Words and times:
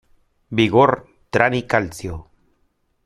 Vigor 0.49 1.05
Trani 1.29 1.67
Calcio". 1.67 2.27